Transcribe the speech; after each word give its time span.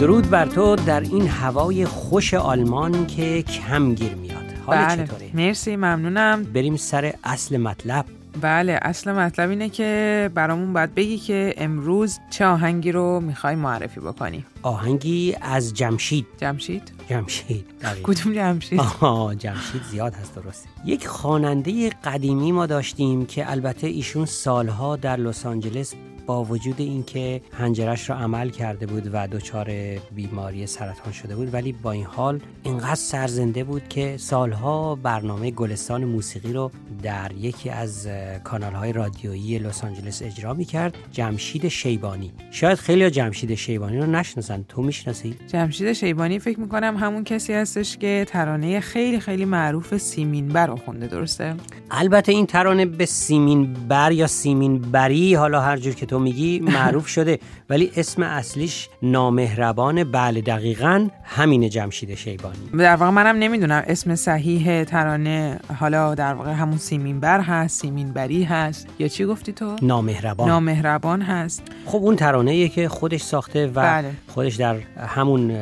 درود 0.00 0.30
بر 0.30 0.46
تو 0.46 0.76
در 0.76 1.00
این 1.00 1.28
هوای 1.28 1.86
خوش 1.86 2.34
آلمان 2.34 3.06
که 3.06 3.42
کم 3.42 3.94
گیر 3.94 4.14
میاد 4.14 4.44
حال 4.66 4.76
بله 4.76 5.06
چطوره؟ 5.06 5.30
مرسی 5.34 5.76
ممنونم 5.76 6.42
بریم 6.42 6.76
سر 6.76 7.14
اصل 7.24 7.56
مطلب 7.56 8.04
بله 8.40 8.78
اصل 8.82 9.12
مطلب 9.12 9.50
اینه 9.50 9.68
که 9.68 10.30
برامون 10.34 10.72
باید 10.72 10.94
بگی 10.94 11.18
که 11.18 11.54
امروز 11.56 12.18
چه 12.30 12.46
آهنگی 12.46 12.92
رو 12.92 13.20
می‌خوای 13.20 13.54
معرفی 13.54 14.00
بکنی 14.00 14.44
آهنگی 14.62 15.36
از 15.40 15.74
جمشید 15.74 16.26
جمشید؟ 16.38 16.92
جمشید. 17.08 17.66
کدوم 18.02 18.34
جمشید؟ 18.34 18.80
آها 18.80 19.34
جمشید 19.34 19.82
زیاد 19.90 20.14
هست 20.14 20.34
درسته 20.34 20.68
یک 20.84 21.06
خواننده 21.06 21.90
قدیمی 21.90 22.52
ما 22.52 22.66
داشتیم 22.66 23.26
که 23.26 23.50
البته 23.50 23.86
ایشون 23.86 24.26
سالها 24.26 24.96
در 24.96 25.16
لس 25.16 25.46
آنجلس 25.46 25.94
با 26.30 26.44
وجود 26.44 26.74
اینکه 26.78 27.40
هنجرش 27.52 28.10
را 28.10 28.16
عمل 28.16 28.50
کرده 28.50 28.86
بود 28.86 29.10
و 29.12 29.28
دچار 29.28 29.70
بیماری 30.14 30.66
سرطان 30.66 31.12
شده 31.12 31.36
بود 31.36 31.54
ولی 31.54 31.72
با 31.72 31.92
این 31.92 32.04
حال 32.04 32.40
اینقدر 32.62 32.94
سرزنده 32.94 33.64
بود 33.64 33.88
که 33.88 34.16
سالها 34.16 34.94
برنامه 34.94 35.50
گلستان 35.50 36.04
موسیقی 36.04 36.52
رو 36.52 36.70
در 37.02 37.32
یکی 37.32 37.70
از 37.70 38.08
کانال 38.44 38.72
های 38.72 38.92
رادیویی 38.92 39.58
لس 39.58 39.84
آنجلس 39.84 40.22
اجرا 40.22 40.54
می 40.54 40.64
کرد 40.64 40.94
جمشید 41.12 41.68
شیبانی. 41.68 42.32
شاید 42.50 42.78
خیلی 42.78 43.10
جمشید 43.10 43.54
شیبانی 43.54 43.98
رو 43.98 44.06
نشناسن. 44.06 44.64
تو 44.68 44.82
می‌شناسی؟ 44.82 45.36
جمشید 45.46 45.92
شیبانی 45.92 46.38
فکر 46.38 46.60
می‌کنم 46.60 46.96
همون 46.96 47.24
کسی 47.24 47.52
هستش 47.52 47.96
که 47.96 48.26
ترانه 48.28 48.80
خیلی 48.80 49.20
خیلی 49.20 49.44
معروف 49.44 49.96
سیمین 49.96 50.48
بر 50.48 50.66
رو 50.66 50.76
خونده 50.76 51.06
درسته؟ 51.06 51.54
البته 51.90 52.32
این 52.32 52.46
ترانه 52.46 52.86
به 52.86 53.06
سیمین 53.06 53.72
بر 53.88 54.12
یا 54.12 54.26
سیمین 54.26 54.78
بری 54.78 55.34
حالا 55.34 55.60
هر 55.60 55.76
جور 55.76 55.94
که 55.94 56.06
تو 56.06 56.18
میگی 56.20 56.60
معروف 56.60 57.06
شده 57.06 57.38
ولی 57.70 57.90
اسم 57.96 58.22
اصلیش 58.22 58.88
نامهربان 59.02 60.04
بله 60.04 60.40
دقیقا 60.40 61.08
همین 61.24 61.68
جمشید 61.68 62.14
شیبانی 62.14 62.70
در 62.78 62.96
واقع 62.96 63.10
منم 63.10 63.36
نمی‌دونم 63.36 63.84
اسم 63.86 64.14
صحیح 64.14 64.84
ترانه 64.84 65.58
حالا 65.78 66.14
در 66.14 66.34
واقع 66.34 66.52
همون 66.52 66.78
سیمین 66.78 67.20
بر 67.20 67.40
هست 67.40 67.80
سیمین 67.80 68.12
بری 68.12 68.42
هست 68.42 68.86
یا 68.98 69.08
چی 69.08 69.24
گفتی 69.24 69.52
تو؟ 69.52 69.76
نامهربان 69.82 70.48
نامهربان 70.48 71.22
هست 71.22 71.62
خب 71.86 71.98
اون 71.98 72.16
ترانه 72.16 72.68
که 72.68 72.88
خودش 72.88 73.22
ساخته 73.22 73.66
و 73.66 73.70
بله. 73.70 74.10
خودش 74.28 74.54
در 74.54 74.76
همون 74.96 75.52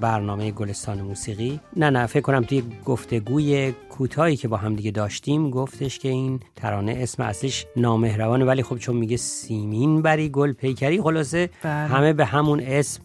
برنامه 0.00 0.50
گلستان 0.50 1.00
موسیقی 1.02 1.60
نه 1.76 1.90
نه 1.90 2.06
فکر 2.06 2.22
کنم 2.22 2.42
توی 2.42 2.62
گفتگوی 2.84 3.72
کوتاهی 3.98 4.36
که 4.36 4.48
با 4.48 4.56
هم 4.56 4.74
دیگه 4.74 4.90
داشتیم 4.90 5.50
گفتش 5.50 5.98
که 5.98 6.08
این 6.08 6.40
ترانه 6.56 6.96
اسم 6.98 7.22
اصلیش 7.22 7.66
نامهربانه 7.76 8.44
ولی 8.44 8.62
خب 8.62 8.78
چون 8.78 8.96
میگه 8.96 9.16
سیمین 9.16 10.02
بری 10.02 10.28
گل 10.28 10.52
پیکری 10.52 11.00
خلاصه 11.02 11.50
بله. 11.62 11.72
همه 11.72 12.12
به 12.12 12.24
همون 12.24 12.60
اسم 12.60 13.00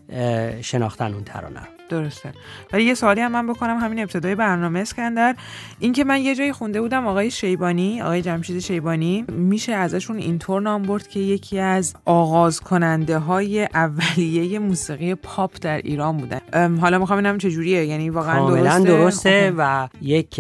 شناختن 0.61 1.13
اون 1.13 1.23
ترانه. 1.23 1.80
درسته. 1.91 2.31
ولی 2.73 2.83
یه 2.83 2.93
سوالی 2.93 3.21
هم 3.21 3.31
من 3.31 3.47
بکنم 3.47 3.77
همین 3.77 3.99
ابتدای 3.99 4.35
برنامه 4.35 4.79
اسکندر. 4.79 5.35
اینکه 5.79 6.03
من 6.03 6.21
یه 6.21 6.35
جایی 6.35 6.51
خونده 6.51 6.81
بودم 6.81 7.07
آقای 7.07 7.31
شیبانی 7.31 8.01
آقای 8.01 8.21
جمشید 8.21 8.59
شیبانی. 8.59 9.25
میشه 9.27 9.71
ازشون 9.71 10.17
اینطور 10.17 10.61
نام 10.61 10.81
برد 10.81 11.07
که 11.07 11.19
یکی 11.19 11.59
از 11.59 11.93
آغاز 12.05 12.59
کننده 12.59 13.17
های 13.17 13.63
اولیه 13.73 14.59
موسیقی 14.59 15.15
پاپ 15.15 15.51
در 15.61 15.77
ایران 15.77 16.17
بودن 16.17 16.41
ام، 16.53 16.79
حالا 16.79 16.99
می‌خوام 16.99 17.19
ببینم 17.19 17.37
چجوریه 17.37 17.85
یعنی 17.85 18.09
واقعا 18.09 18.39
کاملا 18.39 18.79
درسته, 18.79 18.83
درسته. 18.83 19.53
و 19.57 19.87
یک 20.01 20.39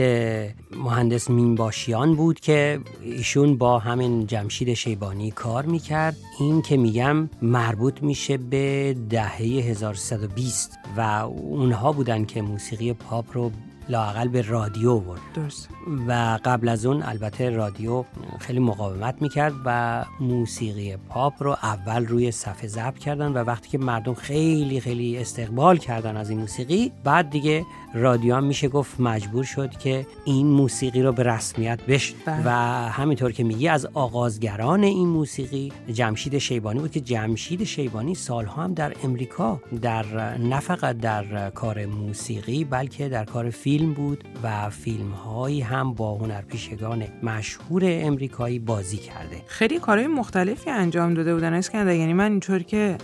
مهندس 0.77 1.29
مینباشیان 1.29 2.15
بود 2.15 2.39
که 2.39 2.79
ایشون 3.01 3.57
با 3.57 3.79
همین 3.79 4.27
جمشید 4.27 4.73
شیبانی 4.73 5.31
کار 5.31 5.65
می‌کرد. 5.65 6.17
این 6.39 6.61
که 6.61 6.77
میگم 6.77 7.29
مربوط 7.41 8.03
میشه 8.03 8.37
به 8.37 8.95
دهه 9.09 9.41
1320 9.41 10.79
و 10.97 11.01
اونها 11.41 11.91
بودن 11.91 12.25
که 12.25 12.41
موسیقی 12.41 12.93
پاپ 12.93 13.25
رو 13.33 13.51
لاقل 13.89 14.27
به 14.27 14.41
رادیو 14.41 14.99
برد 14.99 15.19
درسته 15.33 15.69
و 16.07 16.39
قبل 16.45 16.69
از 16.69 16.85
اون 16.85 17.03
البته 17.03 17.49
رادیو 17.49 18.03
خیلی 18.39 18.59
مقاومت 18.59 19.21
می‌کرد 19.21 19.53
و 19.65 20.05
موسیقی 20.19 20.97
پاپ 21.09 21.33
رو 21.39 21.51
اول 21.51 22.05
روی 22.05 22.31
صفحه 22.31 22.67
ضبط 22.67 22.97
کردن 22.97 23.31
و 23.31 23.37
وقتی 23.37 23.69
که 23.69 23.77
مردم 23.77 24.13
خیلی 24.13 24.79
خیلی 24.79 25.17
استقبال 25.17 25.77
کردن 25.77 26.17
از 26.17 26.29
این 26.29 26.39
موسیقی 26.39 26.91
بعد 27.03 27.29
دیگه 27.29 27.65
رادیو 27.93 28.35
هم 28.35 28.43
میشه 28.43 28.67
گفت 28.67 28.99
مجبور 28.99 29.43
شد 29.43 29.69
که 29.71 30.07
این 30.25 30.47
موسیقی 30.47 31.01
رو 31.01 31.11
به 31.11 31.23
رسمیت 31.23 31.79
بش 31.87 32.13
بله. 32.25 32.41
و 32.45 32.49
همینطور 32.89 33.31
که 33.31 33.43
میگی 33.43 33.67
از 33.67 33.87
آغازگران 33.93 34.83
این 34.83 35.07
موسیقی 35.07 35.71
جمشید 35.93 36.37
شیبانی 36.37 36.79
بود 36.79 36.91
که 36.91 36.99
جمشید 36.99 37.63
شیبانی 37.63 38.15
سالها 38.15 38.63
هم 38.63 38.73
در 38.73 38.93
امریکا 39.03 39.61
در 39.81 40.37
نه 40.37 40.59
فقط 40.59 40.97
در 40.97 41.49
کار 41.49 41.85
موسیقی 41.85 42.63
بلکه 42.63 43.09
در 43.09 43.25
کار 43.25 43.49
فیلم 43.49 43.93
بود 43.93 44.23
و 44.43 44.69
فیلم 44.69 45.11
هایی 45.11 45.61
هم 45.61 45.93
با 45.93 46.15
هنرپیشگان 46.15 47.03
مشهور 47.23 47.81
امریکایی 47.85 48.59
بازی 48.59 48.97
کرده. 48.97 49.41
خیلی 49.47 49.79
کارهای 49.79 50.07
مختلفی 50.07 50.69
انجام 50.69 51.13
داده 51.13 51.33
بودن 51.33 51.53
اسکندر 51.53 51.95
یعنی 51.95 52.13
من 52.13 52.31
اینطور 52.31 52.63
که 52.63 52.97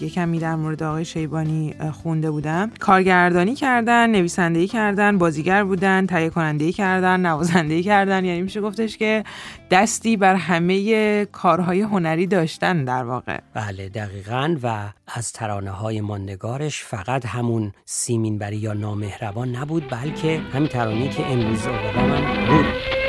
یکمی 0.00 0.38
در 0.38 0.56
مورد 0.56 0.82
آقای 0.82 1.04
شیبانی 1.04 1.74
خونده 1.92 2.30
بودم. 2.30 2.70
کارگردانی 2.80 3.54
کردن 3.54 4.09
نویسندگی 4.12 4.68
کردن 4.68 5.18
بازیگر 5.18 5.64
بودن 5.64 6.06
تهیه 6.06 6.30
کنندگی 6.30 6.72
کردن 6.72 7.20
نوازندگی 7.20 7.82
کردن. 7.82 8.24
یعنی 8.24 8.42
میشه 8.42 8.60
گفتش 8.60 8.96
که 8.96 9.24
دستی 9.70 10.16
بر 10.16 10.34
همه 10.34 11.24
کارهای 11.24 11.80
هنری 11.80 12.26
داشتن 12.26 12.84
در 12.84 13.04
واقع. 13.04 13.38
بله 13.54 13.88
دقیقا. 13.88 14.56
و 14.62 14.92
از 15.14 15.32
ترانه 15.32 15.70
های 15.70 16.00
ماندگارش 16.00 16.84
فقط 16.84 17.26
همون 17.26 17.72
سیمین 17.84 18.38
بری 18.38 18.56
یا 18.56 18.72
نامهربان 18.72 19.56
نبود 19.56 19.90
بلکه 19.90 20.40
همین 20.52 20.68
ترانه‌ای 20.68 21.08
که 21.08 21.26
امروز 21.26 21.66
آوردم 21.66 22.46
بود. 22.48 22.99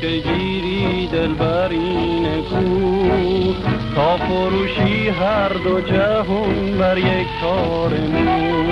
که 0.00 0.08
گیری 0.08 1.06
دل 1.12 1.34
بر 1.34 1.68
این 1.68 2.42
کو. 2.42 3.54
تا 3.94 4.16
فروشی 4.16 5.08
هر 5.08 5.48
دو 5.48 5.80
جهان 5.80 6.78
بر 6.78 6.98
یک 6.98 7.26
تار 7.40 7.90
مو. 7.90 8.64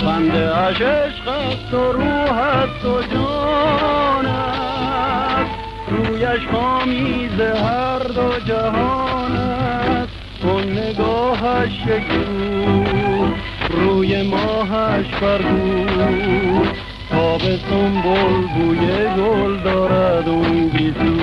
خنده 0.00 0.58
اش 0.58 0.80
عشق 0.80 1.28
است 1.28 1.74
و 1.74 1.92
روح 1.92 2.32
است 2.32 2.84
و 2.84 3.02
جان 3.02 4.26
است 4.26 5.50
رویش 5.88 6.46
خامیز 6.52 7.40
هر 7.40 7.98
دو 7.98 8.40
جهان 8.46 9.32
است 9.32 10.12
کن 10.42 10.62
نگاهش 10.62 11.72
یک 11.86 12.10
رو. 12.10 13.28
روی 13.70 14.22
ماهش 14.22 15.06
برگو 15.20 16.87
تاب 17.18 17.40
سنبول 17.40 18.46
بوی 18.54 18.78
گل 19.18 19.62
دارد 19.64 20.28
اون 20.28 20.68
گیزو 20.68 21.16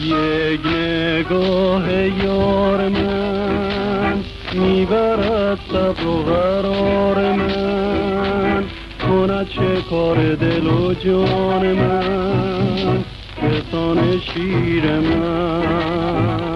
یک 0.00 0.66
نگاه 0.66 1.92
یار 2.24 2.88
من 2.88 4.18
می‌برد 4.52 5.58
صبر 5.72 6.06
و 6.06 6.22
قرار 6.22 7.32
من 7.32 8.64
کند 9.08 9.48
چه 9.48 9.82
کار 9.90 10.34
دل 10.34 10.66
و 10.66 10.94
جان 10.94 11.72
من 11.72 13.04
کسان 13.42 14.20
شیر 14.20 14.84
من 15.00 16.51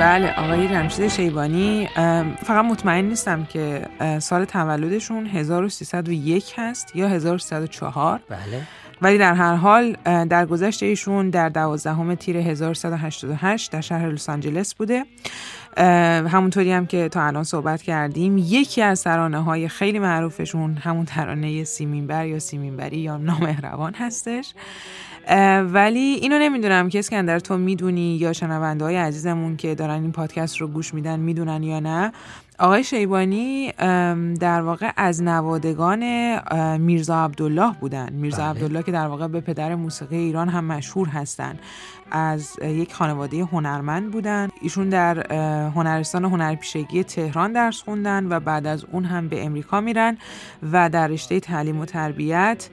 بله 0.00 0.34
آقای 0.38 0.68
جمشید 0.68 1.08
شیبانی 1.08 1.88
فقط 2.44 2.64
مطمئن 2.64 3.04
نیستم 3.04 3.44
که 3.44 3.86
سال 4.18 4.44
تولدشون 4.44 5.26
1301 5.26 6.54
هست 6.56 6.96
یا 6.96 7.08
1304 7.08 8.20
بله. 8.28 8.62
ولی 9.02 9.18
در 9.18 9.34
هر 9.34 9.54
حال 9.54 9.96
در 10.04 10.46
گذشته 10.46 10.86
ایشون 10.86 11.30
در 11.30 11.48
دوازدهم 11.48 12.14
تیر 12.14 12.36
1188 12.36 13.72
در 13.72 13.80
شهر 13.80 14.08
لس 14.08 14.28
آنجلس 14.28 14.74
بوده. 14.74 15.04
همونطوری 16.28 16.72
هم 16.72 16.86
که 16.86 17.08
تا 17.08 17.22
الان 17.22 17.44
صحبت 17.44 17.82
کردیم 17.82 18.38
یکی 18.38 18.82
از 18.82 19.02
ترانه 19.04 19.42
های 19.42 19.68
خیلی 19.68 19.98
معروفشون 19.98 20.74
همون 20.76 21.04
ترانه 21.04 21.64
سیمینبر 21.64 22.26
یا 22.26 22.38
سیمینبری 22.38 22.98
یا 22.98 23.16
نامهربان 23.16 23.94
هستش. 23.94 24.54
ولی 25.72 26.00
اینو 26.00 26.38
نمی‌دونم. 26.38 26.88
که 26.88 26.98
اسکندر 26.98 27.38
تو 27.38 27.58
می‌دونی 27.58 28.16
یا 28.16 28.32
شنونده 28.32 28.84
های 28.84 28.96
عزیزمون 28.96 29.56
که 29.56 29.74
دارن 29.74 30.02
این 30.02 30.12
پادکست 30.12 30.56
رو 30.56 30.68
گوش 30.68 30.94
میدن 30.94 31.20
می‌دونن 31.20 31.62
یا 31.62 31.80
نه. 31.80 32.12
آقای 32.60 32.84
شیبانی 32.84 33.72
در 34.40 34.60
واقع 34.60 34.90
از 34.96 35.22
نوادگان 35.22 36.02
میرزا 36.78 37.24
عبدالله 37.24 37.74
بودن. 37.80 38.12
میرزا 38.12 38.36
بله. 38.36 38.50
عبدالله 38.50 38.82
که 38.82 38.92
در 38.92 39.06
واقع 39.06 39.26
به 39.26 39.40
پدر 39.40 39.74
موسیقی 39.74 40.16
ایران 40.16 40.48
هم 40.48 40.64
مشهور 40.64 41.08
هستن. 41.08 41.58
از 42.12 42.58
یک 42.62 42.94
خانواده 42.94 43.44
هنرمند 43.44 44.10
بودن. 44.10 44.48
ایشون 44.60 44.88
در 44.88 45.32
هنرستان 45.70 46.24
هنرپیشگی 46.24 47.04
تهران 47.04 47.52
درس 47.52 47.82
خوندن 47.82 48.26
و 48.32 48.40
بعد 48.40 48.66
از 48.66 48.84
اون 48.92 49.04
هم 49.04 49.28
به 49.28 49.44
امریکا 49.44 49.80
میرن 49.80 50.18
و 50.72 50.88
در 50.88 51.06
رشته 51.06 51.40
تعلیم 51.40 51.80
و 51.80 51.84
تربیت 51.84 52.68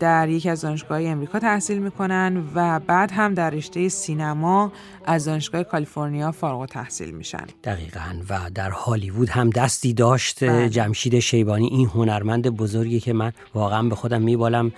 در 0.00 0.28
یکی 0.28 0.50
از 0.50 0.60
دانشگاه 0.60 1.02
امریکا 1.02 1.38
تحصیل 1.38 1.78
می‌کنن 1.78 2.42
و 2.54 2.80
بعد 2.80 3.10
هم 3.12 3.34
در 3.34 3.50
رشته 3.50 3.88
سینما 3.88 4.72
از 5.06 5.24
دانشگاه 5.24 5.62
کالیفرنیا 5.62 6.32
فارغ 6.32 6.66
تحصیل 6.66 7.10
میشن. 7.10 7.46
دقیقا. 7.64 8.00
و 8.28 8.50
در 8.54 8.70
هالیوود 9.08 9.28
هم 9.30 9.50
دستی 9.50 9.92
داشت 9.92 10.44
بله. 10.44 10.68
جمشید 10.68 11.18
شیبانی 11.18 11.66
این 11.66 11.86
هنرمند 11.86 12.48
بزرگی 12.48 13.00
که 13.00 13.12
من 13.12 13.32
واقعا 13.54 13.82
به 13.82 13.94
خودم 13.94 14.22
میبالم 14.22 14.72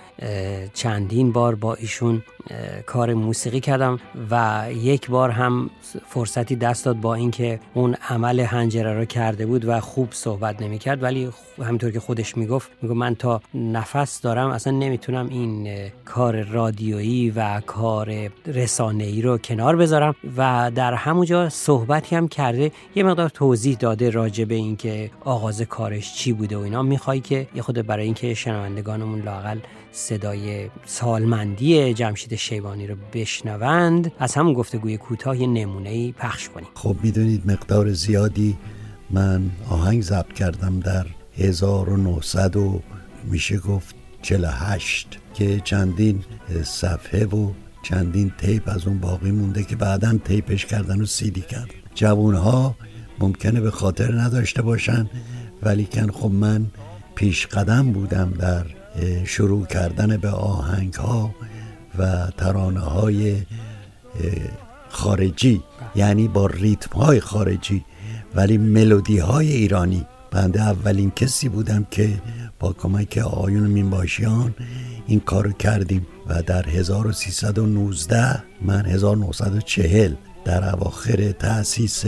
چندین 0.73 1.31
بار 1.31 1.55
با 1.55 1.75
ایشون 1.75 2.23
کار 2.85 3.13
موسیقی 3.13 3.59
کردم 3.59 3.99
و 4.31 4.65
یک 4.75 5.09
بار 5.09 5.29
هم 5.29 5.69
فرصتی 6.07 6.55
دست 6.55 6.85
داد 6.85 6.99
با 7.01 7.15
اینکه 7.15 7.59
اون 7.73 7.95
عمل 8.09 8.39
هنجره 8.39 8.93
رو 8.93 9.05
کرده 9.05 9.45
بود 9.45 9.65
و 9.65 9.79
خوب 9.79 10.07
صحبت 10.11 10.61
نمی‌کرد 10.61 11.03
ولی 11.03 11.29
همینطور 11.61 11.91
که 11.91 11.99
خودش 11.99 12.37
می‌گفت 12.37 12.71
می‌گفت 12.81 12.97
من 12.97 13.15
تا 13.15 13.41
نفس 13.53 14.21
دارم 14.21 14.49
اصلا 14.49 14.73
نمی‌تونم 14.73 15.29
این 15.29 15.69
کار 16.05 16.43
رادیویی 16.43 17.29
و 17.29 17.59
کار 17.59 18.29
رسانه‌ای 18.45 19.21
رو 19.21 19.37
کنار 19.37 19.75
بذارم 19.75 20.15
و 20.37 20.71
در 20.75 20.93
همونجا 20.93 21.49
صحبتی 21.49 22.15
هم 22.15 22.27
کرده 22.27 22.71
یه 22.95 23.03
مقدار 23.03 23.29
توضیح 23.29 23.77
داده 23.77 24.09
راجع 24.21 24.45
به 24.45 24.55
اینکه 24.55 25.11
آغاز 25.25 25.61
کارش 25.61 26.13
چی 26.13 26.33
بوده 26.33 26.57
و 26.57 26.59
اینا 26.59 26.83
می‌خوای 26.83 27.19
که 27.19 27.47
یه 27.55 27.61
خود 27.61 27.87
برای 27.87 28.05
اینکه 28.05 28.33
شنوندگانمون 28.33 29.21
لاقل 29.21 29.59
صدای 29.91 30.69
سالمندی 30.85 31.93
جمشید 31.93 32.35
شیبانی 32.35 32.87
رو 32.87 32.95
بشنوند 33.13 34.11
از 34.19 34.35
همون 34.35 34.53
گفتگوی 34.53 34.97
کوتاه 34.97 35.41
یه 35.41 35.47
نمونه 35.47 36.11
پخش 36.11 36.49
کنیم. 36.49 36.67
خب 36.73 36.95
می‌دونید 37.03 37.51
مقدار 37.51 37.93
زیادی 37.93 38.57
من 39.09 39.49
آهنگ 39.69 40.01
ضبط 40.01 40.33
کردم 40.33 40.79
در 40.79 41.05
1900 41.37 42.55
و 42.55 42.81
میشه 43.23 43.57
گفت 43.57 43.95
48 44.21 45.17
که 45.33 45.59
چندین 45.63 46.23
صفحه 46.63 47.25
و 47.25 47.51
چندین 47.83 48.31
تیپ 48.37 48.69
از 48.69 48.87
اون 48.87 48.99
باقی 48.99 49.31
مونده 49.31 49.63
که 49.63 49.75
بعدا 49.75 50.17
تیپش 50.25 50.65
کردن 50.65 51.01
و 51.01 51.05
سیدی 51.05 51.41
کرد 51.41 51.69
جوون 51.95 52.35
ها 52.35 52.75
ممکنه 53.21 53.61
به 53.61 53.71
خاطر 53.71 54.21
نداشته 54.21 54.61
باشن. 54.61 55.09
ولی 55.63 55.85
کن 55.85 56.11
خب 56.11 56.31
من 56.31 56.65
پیش 57.15 57.47
قدم 57.47 57.91
بودم 57.91 58.33
در 58.39 58.65
شروع 59.25 59.65
کردن 59.65 60.17
به 60.17 60.29
آهنگ 60.29 60.93
ها 60.93 61.35
و 61.97 62.27
ترانه 62.37 62.79
های 62.79 63.37
خارجی. 64.89 65.63
یعنی 65.95 66.27
با 66.27 66.47
ریتم 66.47 66.99
های 66.99 67.19
خارجی. 67.19 67.85
ولی 68.35 68.57
ملودی 68.57 69.17
های 69.17 69.51
ایرانی. 69.51 70.05
بنده 70.31 70.61
اولین 70.61 71.11
کسی 71.11 71.49
بودم 71.49 71.87
که 71.91 72.21
با 72.59 72.73
کمک 72.73 73.17
آیون 73.17 73.67
مینباشیان 73.67 74.55
این 75.07 75.19
کارو 75.19 75.51
کردیم. 75.51 76.07
و 76.27 76.41
در 76.41 76.69
1319 76.69 78.43
من 78.61 78.85
1940 78.85 80.13
در 80.45 80.75
اواخر 80.75 81.31
تأسیس 81.31 82.03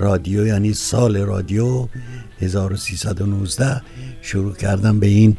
رادیو 0.00 0.46
یعنی 0.46 0.72
سال 0.72 1.16
رادیو 1.16 1.88
1319 2.40 3.82
شروع 4.22 4.54
کردم 4.54 5.00
به 5.00 5.06
این 5.06 5.36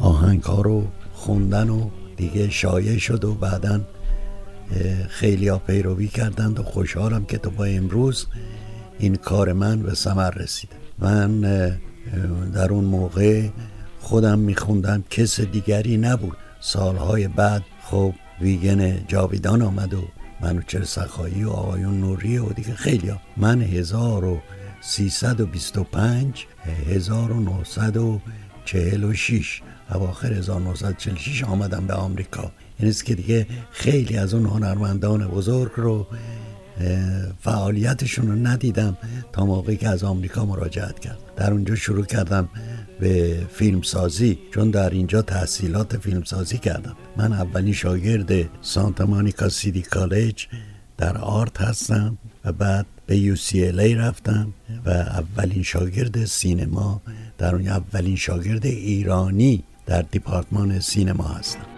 آهنگ 0.00 0.42
ها 0.42 0.60
رو 0.60 0.86
خوندن 1.14 1.68
و 1.68 1.90
دیگه 2.16 2.50
شایع 2.50 2.98
شد 2.98 3.24
و 3.24 3.34
بعدا 3.34 3.80
خیلی 5.08 5.48
ها 5.48 5.58
پیروی 5.58 6.08
کردند 6.08 6.60
و 6.60 6.62
خوشحالم 6.62 7.24
که 7.24 7.38
تو 7.38 7.50
با 7.50 7.64
امروز 7.64 8.26
این 8.98 9.16
کار 9.16 9.52
من 9.52 9.82
به 9.82 9.94
ثمر 9.94 10.30
رسید 10.30 10.70
من 10.98 11.40
در 12.54 12.70
اون 12.70 12.84
موقع 12.84 13.48
خودم 14.00 14.38
میخوندم 14.38 15.04
کس 15.10 15.40
دیگری 15.40 15.96
نبود. 15.96 16.36
سالهای 16.60 17.28
بعد 17.28 17.62
خب 17.82 18.14
ویگن 18.40 19.06
جاویدان 19.08 19.62
آمد 19.62 19.94
و 19.94 20.02
منوچر 20.40 20.84
سخایی 20.84 21.44
و 21.44 21.50
آقایون 21.50 22.00
نوری 22.00 22.38
و 22.38 22.48
دیگه 22.48 22.74
خیلی 22.74 23.08
ها. 23.08 23.20
من 23.36 23.62
1325 23.62 26.46
1946 26.88 29.62
اواخر 29.90 30.32
1946 30.32 31.44
آمدم 31.44 31.86
به 31.86 31.94
آمریکا 31.94 32.52
است 32.80 33.04
که 33.04 33.14
دیگه 33.14 33.46
خیلی 33.70 34.16
از 34.16 34.34
اون 34.34 34.46
هنرمندان 34.46 35.28
بزرگ 35.28 35.72
رو 35.76 36.06
فعالیتشون 37.40 38.28
رو 38.28 38.34
ندیدم 38.34 38.98
تا 39.32 39.46
موقعی 39.46 39.76
که 39.76 39.88
از 39.88 40.04
آمریکا 40.04 40.44
مراجعت 40.44 40.98
کرد 40.98 41.18
در 41.36 41.52
اونجا 41.52 41.74
شروع 41.74 42.04
کردم 42.04 42.48
به 43.00 43.46
فیلم 43.52 43.82
سازی 43.82 44.38
چون 44.54 44.70
در 44.70 44.90
اینجا 44.90 45.22
تحصیلات 45.22 45.96
فیلم 45.96 46.24
سازی 46.24 46.58
کردم. 46.58 46.96
من 47.16 47.32
اولین 47.32 47.72
شاگرد 47.72 48.32
سانتا 48.60 49.06
مانیکا 49.06 49.48
سیدی 49.48 49.82
کالج 49.82 50.46
در 50.96 51.18
آرت 51.18 51.60
هستم 51.60 52.18
و 52.44 52.52
بعد 52.52 52.86
به 53.06 53.16
یو 53.16 53.36
سی 53.36 53.72
رفتم 53.72 54.54
و 54.86 54.90
اولین 54.90 55.62
شاگرد 55.62 56.24
سینما 56.24 57.02
در 57.38 57.54
اون 57.54 57.68
اولین 57.68 58.16
شاگرد 58.16 58.66
ایرانی 58.66 59.64
در 59.86 60.02
دیپارتمان 60.02 60.80
سینما 60.80 61.24
هستم. 61.24 61.73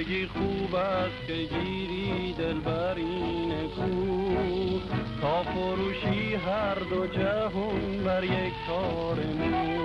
زندگی 0.00 0.26
خوب 0.26 0.74
است 0.74 1.26
که 1.26 1.32
گیری 1.32 2.34
دلبری 2.38 3.46
نکو 3.46 4.80
تا 5.20 5.42
فروشی 5.42 6.34
هر 6.34 6.74
دو 6.74 7.06
جهون 7.06 8.04
بر 8.04 8.24
یک 8.24 8.52
تار 8.66 9.16
نو 9.16 9.80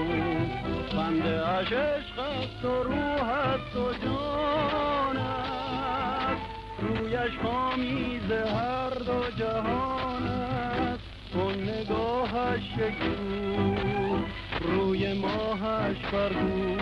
بند 0.98 1.28
عشق 1.28 2.20
است 2.20 2.66
و 2.66 2.84
روح 2.84 3.30
است 3.30 3.76
و 3.76 3.94
جان 4.06 5.18
است. 5.18 6.42
رویش 6.80 7.32
خامیز 7.44 8.32
هر 8.32 8.90
دو 8.90 9.32
جهان 9.40 10.24
است. 10.24 11.04
کن 11.34 11.54
نگاهش 11.54 12.64
یک 12.78 13.02
روی 14.62 15.14
ماهش 15.14 15.98
برگو 16.12 16.76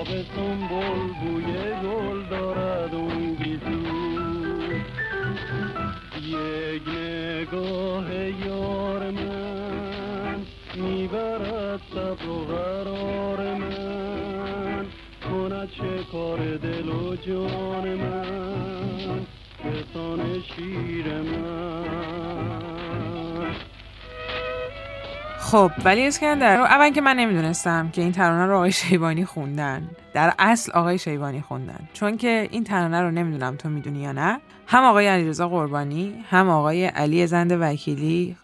تا 0.00 0.04
به 0.04 0.24
سنبول 0.36 1.12
بوی 1.20 1.44
گل 1.82 2.28
دارد 2.30 2.94
اون 2.94 3.34
گیزو 3.34 3.70
یک 6.22 6.82
نگاه 6.88 8.14
یار 8.46 9.10
من 9.10 10.36
می‌برد 10.74 11.80
صبر 11.94 12.28
و 12.28 12.44
قرار 12.44 13.54
من. 13.54 14.86
کند 15.30 15.70
چه 15.70 16.04
کار 16.12 16.38
دل 16.56 16.88
و 16.88 17.16
جان 17.16 17.94
من. 17.94 19.26
بسان 19.64 20.42
شیر 20.56 21.06
من. 21.06 22.69
خب 25.50 25.70
ولی 25.84 26.06
اسکندر 26.06 26.60
اول 26.60 26.90
که 26.90 27.00
من 27.00 27.16
نمی‌دونستم 27.16 27.88
که 27.92 28.02
این 28.02 28.12
ترانه 28.12 28.46
رو 28.46 28.56
آقای 28.56 28.72
شیبانی 28.72 29.24
خوندن. 29.24 29.88
در 30.14 30.32
اصل 30.38 30.72
آقای 30.72 30.98
شیبانی 30.98 31.40
خوندن. 31.40 31.88
چون 31.92 32.16
که 32.16 32.48
این 32.50 32.64
ترانه 32.64 33.00
رو 33.00 33.10
نمی‌دونم 33.10 33.56
تو 33.56 33.68
می‌دونی 33.68 33.98
یا 33.98 34.12
نه. 34.12 34.40
هم 34.66 34.84
آقای 34.84 35.06
علیرضا 35.06 35.48
قربانی 35.48 36.24
هم 36.30 36.48
آقای 36.48 36.86
علی 36.86 37.26
زند 37.26 37.56
وکیلی 37.60 38.36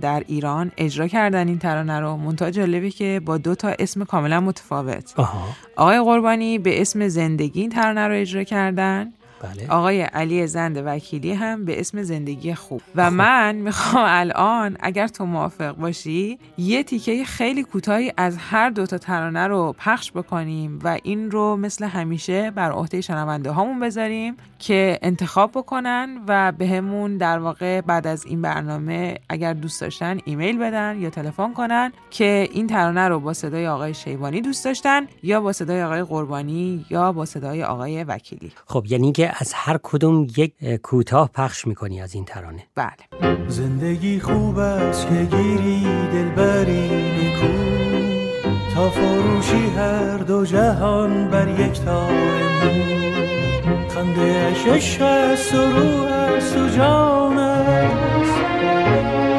در 0.00 0.22
ایران 0.26 0.72
اجرا 0.76 1.06
کردن 1.06 1.48
این 1.48 1.58
ترانه 1.58 2.00
رو. 2.00 2.16
منتها 2.16 2.50
جالبه 2.50 2.90
که 2.90 3.20
با 3.24 3.38
دو 3.38 3.54
تا 3.54 3.74
اسم 3.78 4.04
کاملا 4.04 4.40
متفاوت. 4.40 5.14
آقای 5.76 6.00
قربانی 6.00 6.58
به 6.58 6.80
اسم 6.80 7.08
زندگی 7.08 7.60
این 7.60 7.70
ترانه 7.70 8.08
رو 8.08 8.14
اجرا 8.14 8.42
کردن. 8.42 9.12
بله. 9.42 9.66
آقای 9.68 10.02
علی 10.02 10.46
زند 10.46 10.82
وکیلی 10.86 11.32
هم 11.32 11.64
به 11.64 11.80
اسم 11.80 12.02
زندگی 12.02 12.54
خوب 12.54 12.82
و 12.94 13.06
خب. 13.06 13.12
من 13.12 13.54
می‌خوام 13.56 14.04
الان 14.08 14.76
اگر 14.80 15.08
تو 15.08 15.24
موافق 15.24 15.76
باشی 15.76 16.38
یه 16.58 16.82
تیکه 16.82 17.24
خیلی 17.24 17.62
کوتاهی 17.62 18.12
از 18.16 18.36
هر 18.38 18.70
دوتا 18.70 18.98
ترانه 18.98 19.46
رو 19.46 19.74
پخش 19.78 20.12
بکنیم 20.12 20.78
و 20.84 20.98
این 21.02 21.30
رو 21.30 21.56
مثل 21.56 21.84
همیشه 21.84 22.50
بر 22.50 22.70
عهده 22.70 23.00
شنونده 23.00 23.50
هامون 23.50 23.80
بذاریم 23.80 24.36
که 24.58 24.98
انتخاب 25.02 25.50
بکنن 25.50 26.18
و 26.28 26.52
بهمون 26.52 27.18
به 27.18 27.28
در 27.28 27.38
واقع 27.38 27.80
بعد 27.80 28.06
از 28.06 28.26
این 28.26 28.42
برنامه 28.42 29.18
اگر 29.28 29.52
دوست 29.52 29.80
داشتن 29.80 30.18
ایمیل 30.24 30.58
بدن 30.58 30.98
یا 31.00 31.10
تلفن 31.10 31.52
کنن 31.52 31.92
که 32.10 32.48
این 32.52 32.66
ترانه 32.66 33.08
رو 33.08 33.20
با 33.20 33.32
صدای 33.32 33.66
آقای 33.66 33.94
شیبانی 33.94 34.40
دوست 34.40 34.64
داشتن 34.64 35.06
یا 35.22 35.40
با 35.40 35.52
صدای 35.52 35.82
آقای 35.82 36.02
قربانی 36.02 36.86
یا 36.90 37.12
با 37.12 37.24
صدای 37.24 37.64
آقای 37.64 38.04
وکیلی 38.04 38.52
خب 38.66 38.84
یعنی 38.88 39.12
که 39.12 39.27
از 39.36 39.52
هر 39.54 39.78
کدوم 39.82 40.26
یک 40.36 40.52
کوتاه 40.82 41.30
پخش 41.34 41.66
می‌کنی 41.66 42.00
از 42.00 42.14
این 42.14 42.24
ترانه. 42.24 42.66
بله. 42.74 43.38
زندگی 43.48 44.20
خوب 44.20 44.58
است 44.58 45.08
که 45.08 45.14
گیری 45.14 45.86
دلبری 46.12 46.88
نکو 47.18 47.52
تا 48.74 48.90
فروشی 48.90 49.70
هر 49.76 50.16
دو 50.16 50.44
جهان 50.44 51.30
بر 51.30 51.48
یک 51.48 51.80
تار 51.80 52.12
خنده 53.88 54.46
عشق 54.46 55.02
است 55.02 55.54
و 55.54 55.56
روح 55.56 56.12
است 56.12 56.56
و 56.56 56.68
جان 56.68 57.38
است. 57.38 58.40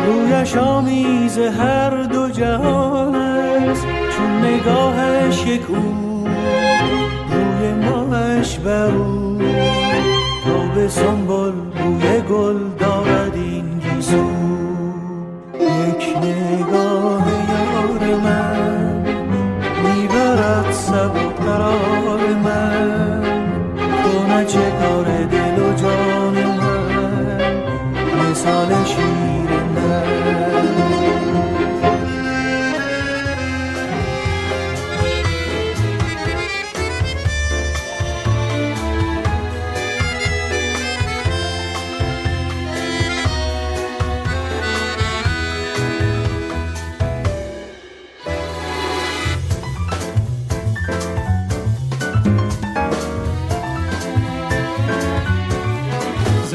رویش 0.06 0.58
آمیز 0.58 1.38
هر 1.38 2.04
دو 2.04 2.30
جهان 2.30 3.16
است. 3.16 3.86
چون 3.86 4.46
نگاهش 4.46 5.46
یک 5.46 5.70
او 5.70 6.28
روی 7.32 7.74
ماهش 7.74 8.58
بر 8.58 8.92
او 8.92 9.19
سنبل 10.90 11.52
بوی 11.52 12.22
گل 12.30 12.60
دارد 12.80 12.99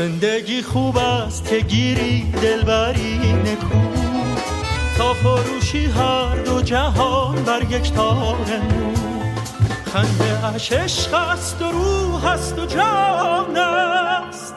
زندگی 0.05 0.63
خوب 0.63 0.99
است 0.99 1.49
که 1.49 1.61
گیری 1.61 2.33
دلبری 2.43 3.19
نکو 3.33 3.79
تا 4.99 5.15
فروشی 5.15 5.87
هر 5.87 6.37
دو 6.37 6.63
جهان 6.63 7.45
بر 7.45 7.63
یک 7.71 7.93
تار 7.93 8.17
نو 8.17 8.95
خنده 9.93 10.47
اش 10.55 10.73
عشق 10.73 11.15
است 11.15 11.63
و 11.63 11.65
روح 11.65 12.27
است 12.27 12.59
و 12.59 12.67
جان 12.67 13.57
است. 13.57 14.55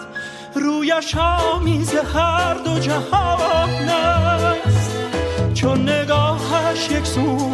رویش 0.56 1.16
آمیز 1.16 1.94
هر 2.14 2.54
دو 2.54 2.80
جهان 2.80 3.90
است. 3.90 4.92
چون 5.54 5.90
نگاهش 5.90 6.92
یک 6.92 7.06
سو 7.06 7.52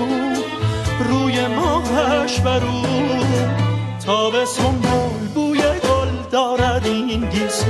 روی 1.10 1.48
ماهش 1.48 2.40
برو 2.40 2.84
تا 4.06 4.30
به 4.30 4.46
سنبول 4.46 5.43
دارد 6.34 6.86
این 6.86 7.30
گیسو. 7.30 7.66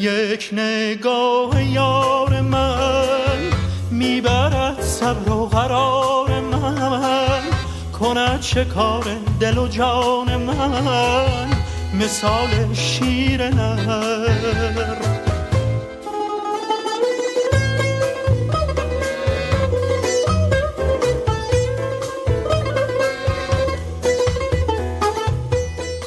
یک 0.00 0.50
نگاه 0.52 1.64
یار 1.64 2.40
من 2.40 3.38
می‌برد 3.90 4.80
صبر 4.80 5.35
کند 8.16 8.42
شکار 8.42 9.04
دل 9.40 9.58
و 9.58 9.68
جان 9.68 10.36
من. 10.36 11.48
مثال 12.00 12.74
شیر 12.74 13.50
نر. 13.50 14.96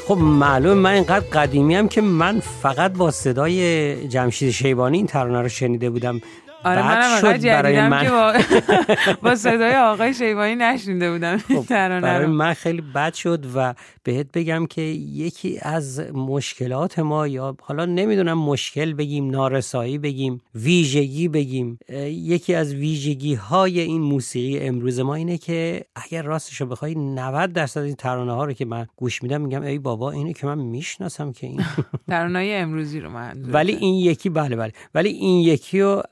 خب 0.07 0.17
معلوم 0.17 0.77
من 0.77 0.91
اینقدر 0.91 1.25
قدیمی 1.33 1.75
هم 1.75 1.87
که 1.87 2.01
من 2.01 2.39
فقط 2.39 2.93
با 2.93 3.11
صدای 3.11 4.07
جمشید 4.07 4.51
شیبانی 4.51 4.97
این 4.97 5.07
ترانه 5.07 5.41
رو 5.41 5.49
شنیده 5.49 5.89
بودم. 5.89 6.21
آره 6.63 6.87
منم 6.87 7.19
شد 7.21 7.43
برای 7.43 7.87
من. 7.87 8.03
که 8.03 8.09
با, 8.09 8.33
با 9.29 9.35
صدای 9.35 9.75
آقای 9.75 10.13
شیبانی 10.13 10.55
نشنیده 10.55 11.11
بودم. 11.11 11.37
خب 11.37 11.65
برای 12.01 12.25
من 12.25 12.53
خیلی 12.53 12.81
بد 12.81 13.13
شد 13.13 13.45
و 13.55 13.73
بهت 14.03 14.27
بگم 14.33 14.65
که 14.65 14.81
یکی 14.81 15.59
از 15.61 15.99
مشکلات 16.13 16.99
ما 16.99 17.27
یا 17.27 17.55
حالا 17.61 17.85
نمی‌دونم 17.85 18.37
مشکل 18.37 18.93
بگیم 18.93 19.29
نارسایی 19.29 19.97
بگیم 19.97 20.41
ویژگی 20.55 21.27
بگیم. 21.27 21.79
یکی 22.09 22.55
از 22.55 22.73
ویژگی 22.73 23.33
های 23.33 23.79
این 23.79 24.01
موسیقی 24.01 24.67
امروز 24.67 24.99
ما 24.99 25.15
اینه 25.15 25.37
که 25.37 25.81
اگر 25.95 26.21
راستشو 26.21 26.65
بخوای 26.65 26.95
90 26.95 27.53
درصد 27.53 27.81
این 27.81 27.95
ترانه 27.95 28.33
ها 28.33 28.45
رو 28.45 28.53
که 28.53 28.65
من 28.65 28.87
گوش 28.95 29.23
میدم 29.23 29.41
میگم 29.41 29.61
ای 29.61 29.79
بابا 29.79 30.11
اینه 30.11 30.33
که 30.33 30.47
من 30.47 30.57
می‌شناسم 30.57 31.31
که 31.31 31.47
این 31.47 31.61
ترانه 32.07 32.51
امروزی 32.53 32.99
رو 32.99 33.09
من 33.09 33.43
ولی 33.47 33.75
این 33.75 33.95
یکی 33.95 34.29
بله 34.29 34.55
بله. 34.55 34.71
ولی 34.95 35.09
این 35.09 35.41
یکی 35.41 35.81
رو 35.81 36.03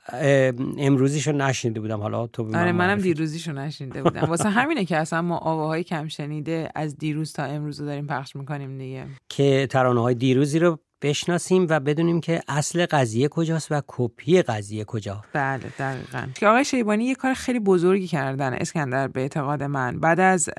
امروزیشو 0.77 1.31
نشنیده 1.31 1.79
بودم. 1.79 1.99
حالا 1.99 2.27
تو 2.27 2.57
آره 2.57 2.71
منم 2.71 2.97
دیروزیشو 2.97 3.51
نشنیده 3.51 4.03
بودم. 4.03 4.21
واسه 4.21 4.49
همینه 4.49 4.85
که 4.85 4.97
اصلا 4.97 5.21
ما 5.21 5.37
آواهای 5.37 5.83
کم 5.83 6.07
شنیده 6.07 6.69
از 6.75 6.97
دیروز 6.97 7.33
تا 7.33 7.43
امروز 7.43 7.81
داریم 7.81 8.07
پخش 8.07 8.35
می‌کنیم 8.35 8.77
دیگه. 8.77 9.05
که 9.29 9.67
ترانه 9.71 10.01
های 10.01 10.15
دیروزی 10.15 10.59
رو 10.59 10.79
بشناسیم 11.01 11.67
و 11.69 11.79
بدونیم 11.79 12.21
که 12.21 12.41
اصل 12.47 12.85
قضیه 12.85 13.27
کجاست 13.27 13.71
و 13.71 13.81
کپی 13.87 14.41
قضیه 14.41 14.83
کجا 14.83 15.21
بله 15.33 15.63
دقیقا. 15.79 16.27
که 16.35 16.47
آقای 16.47 16.65
شیبانی 16.65 17.05
یه 17.05 17.15
کار 17.15 17.33
خیلی 17.33 17.59
بزرگی 17.59 18.07
کردن 18.07 18.53
اسکندر 18.53 19.07
به 19.07 19.21
اعتقاد 19.21 19.63
من. 19.63 19.99
بعد 19.99 20.19
از 20.19 20.49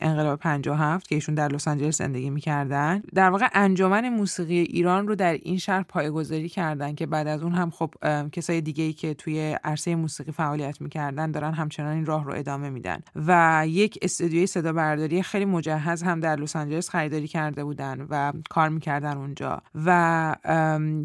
انقلاب 0.00 0.38
57 0.38 1.08
که 1.08 1.14
ایشون 1.14 1.34
در 1.34 1.48
لس 1.48 1.68
آنجلس 1.68 1.98
زندگی 1.98 2.30
می‌کردن 2.30 3.02
در 3.14 3.30
واقع 3.30 3.48
انجمن 3.52 4.08
موسیقی 4.08 4.58
ایران 4.58 5.08
رو 5.08 5.14
در 5.14 5.32
این 5.32 5.58
شهر 5.58 5.82
پایگذاری 5.82 6.48
کردن 6.48 6.94
که 6.94 7.06
بعد 7.06 7.26
از 7.26 7.42
اون 7.42 7.52
هم 7.52 7.70
خب 7.70 7.94
کسای 8.32 8.60
دیگه 8.60 8.84
ای 8.84 8.92
که 8.92 9.14
توی 9.14 9.58
عرصه 9.64 9.94
موسیقی 9.94 10.32
فعالیت 10.32 10.80
می‌کردن 10.80 11.30
دارن 11.30 11.52
همچنان 11.52 11.94
این 11.94 12.06
راه 12.06 12.24
رو 12.24 12.34
ادامه 12.34 12.70
میدن. 12.70 12.98
و 13.26 13.64
یک 13.66 13.98
استودیوی 14.02 14.46
صدا 14.46 14.72
برداری 14.72 15.22
خیلی 15.22 15.44
مجهز 15.44 16.02
هم 16.02 16.20
در 16.20 16.36
لس 16.36 16.56
آنجلس 16.56 16.88
خریداری 16.88 17.28
کرده 17.28 17.64
بودن 17.64 18.06
و 18.10 18.32
کار 18.50 18.68
می‌کردن 18.68 19.16
اونجا. 19.16 19.62
و 19.74 20.36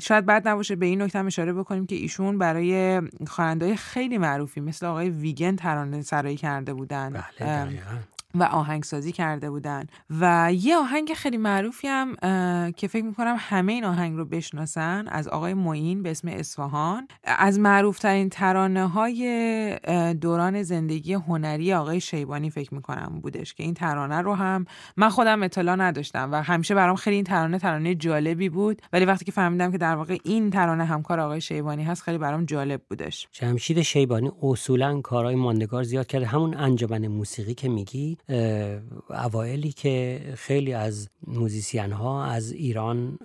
شاید 0.01 0.25
بعد 0.25 0.47
نباشه 0.47 0.75
به 0.75 0.85
این 0.85 1.01
نکته 1.01 1.19
اشاره 1.19 1.53
بکنیم 1.53 1.85
که 1.85 1.95
ایشون 1.95 2.37
برای 2.37 3.01
خواننده‌های 3.27 3.75
خیلی 3.75 4.17
معروفی 4.17 4.61
مثل 4.61 4.85
آقای 4.85 5.09
ویگن 5.09 5.55
ترانه 5.55 6.01
سرایی 6.01 6.37
کرده 6.37 6.73
بودن. 6.73 7.23
بله 7.39 7.79
و 8.35 8.43
آهنگسازی 8.43 9.11
کرده 9.11 9.49
بودن. 9.49 9.85
و 10.19 10.53
یه 10.53 10.77
آهنگ 10.77 11.13
خیلی 11.13 11.37
معروفی 11.37 11.87
هم 11.87 12.15
که 12.71 12.87
فکر 12.87 13.05
می‌کنم 13.05 13.35
همه 13.39 13.73
این 13.73 13.83
آهنگ 13.83 14.17
رو 14.17 14.25
بشناسن 14.25 15.07
از 15.07 15.27
آقای 15.27 15.53
معین 15.53 16.03
به 16.03 16.11
اسم 16.11 16.27
اصفهان. 16.27 17.07
از 17.23 17.59
معروفترین 17.59 18.29
ترانه 18.29 18.87
های 18.87 20.13
دوران 20.21 20.63
زندگی 20.63 21.13
هنری 21.13 21.73
آقای 21.73 21.99
شیبانی 21.99 22.49
فکر 22.49 22.73
می‌کنم 22.73 23.19
بودش 23.21 23.53
که 23.53 23.63
این 23.63 23.73
ترانه 23.73 24.21
رو 24.21 24.35
هم 24.35 24.65
من 24.97 25.09
خودم 25.09 25.43
اطلاع 25.43 25.75
نداشتم 25.75 26.31
و 26.31 26.43
همیشه 26.43 26.75
برام 26.75 26.95
خیلی 26.95 27.15
این 27.15 27.25
ترانه 27.25 27.59
ترانه 27.59 27.95
جالبی 27.95 28.49
بود. 28.49 28.81
ولی 28.93 29.05
وقتی 29.05 29.25
که 29.25 29.31
فهمیدم 29.31 29.71
که 29.71 29.77
در 29.77 29.95
واقع 29.95 30.17
این 30.23 30.49
ترانه 30.49 30.85
همکار 30.85 31.19
آقای 31.19 31.41
شیبانی 31.41 31.83
هست 31.83 32.03
خیلی 32.03 32.17
برام 32.17 32.45
جالب 32.45 32.81
بودش. 32.89 33.27
جمشید 33.31 33.81
شیبانی 33.81 34.31
اصولا 34.41 35.01
کارهای 35.01 35.35
ماندگار 35.35 35.83
زیاد 35.83 36.07
کرده. 36.07 36.25
همون 36.25 36.57
انجمن 36.57 37.07
موسیقی 37.07 37.53
که 37.53 37.69
میگی 37.69 38.17
اوایلی 39.09 39.71
که 39.71 40.21
خیلی 40.37 40.73
از 40.73 41.09
musician 41.35 41.91
ها 41.91 42.25
از 42.25 42.51
ایران 42.51 43.19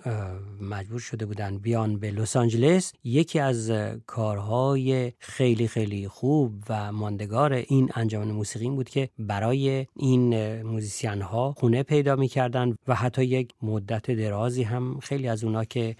مجبور 0.61 0.99
شده 0.99 1.25
بودن 1.25 1.57
بیان 1.57 1.99
به 1.99 2.11
لس 2.11 2.35
آنجلس. 2.35 2.93
یکی 3.03 3.39
از 3.39 3.71
کارهای 4.05 5.11
خیلی 5.19 5.67
خیلی 5.67 6.07
خوب 6.07 6.53
و 6.69 6.91
ماندگار 6.91 7.53
این 7.53 7.89
انجمن 7.95 8.31
موسیقی 8.31 8.69
بود 8.69 8.89
که 8.89 9.09
برای 9.19 9.87
این 9.95 10.61
musician 10.61 11.21
ها 11.21 11.53
خونه 11.57 11.83
پیدا 11.83 12.15
می‌کردن 12.15 12.75
و 12.87 12.95
حتی 12.95 13.23
یک 13.25 13.53
مدت 13.61 14.11
درازی 14.11 14.63
هم 14.63 14.99
خیلی 14.99 15.27
از 15.27 15.43
اونا 15.43 15.65
که 15.65 15.95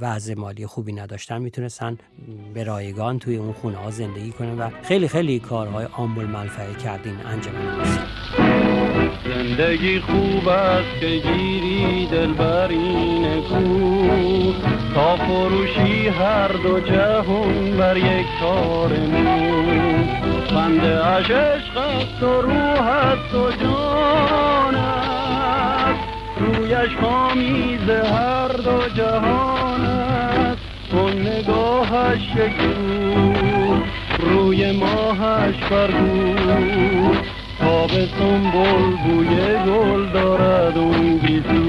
وضع 0.00 0.34
مالی 0.34 0.66
خوبی 0.66 0.92
نداشتن 0.92 1.42
می‌تونستن 1.42 1.98
به 2.54 2.64
رایگان 2.64 3.18
توی 3.18 3.36
اون 3.36 3.52
خونه 3.52 3.76
ها 3.76 3.90
زندگی 3.90 4.30
کنن 4.30 4.58
و 4.58 4.70
خیلی 4.82 5.08
خیلی 5.08 5.38
کارهای 5.38 5.86
عام‌المنفعه 5.86 6.26
کرد 6.26 6.74
این 6.74 7.14
انجمن 7.14 7.78
موسیقی. 7.78 8.57
زندگی 9.24 10.00
خوب 10.00 10.48
است 10.48 11.00
که 11.00 11.06
گیری 11.06 12.06
دل 12.06 12.42
این 12.70 13.40
کو 13.40 14.52
تا 14.94 15.16
فروشی 15.16 16.08
هر 16.08 16.48
دو 16.48 16.80
جهون 16.80 17.76
بر 17.76 17.96
یک 17.96 18.26
کار 18.40 18.92
نو. 18.92 19.52
بنده 20.54 21.06
اش 21.06 21.30
عشق 21.30 21.76
است 21.76 22.22
و 22.22 22.42
روح 22.42 22.80
است 22.80 23.34
و 23.34 23.50
جان 23.50 24.74
است. 24.74 26.00
رویش 26.40 26.96
خامیز 27.00 27.90
هر 27.90 28.48
دو 28.48 28.88
جهان 28.96 29.80
است. 29.80 30.68
کن 30.92 31.12
نگاهش 31.12 32.20
شکو 32.34 32.98
روی 34.18 34.72
ماهش 34.72 35.54
برگو 35.70 37.14
تاب 37.68 37.90
سنبول 37.90 38.96
بوی 39.04 39.28
گل 39.66 40.12
دارد 40.12 40.78
اون 40.78 41.18
گیزو 41.18 41.64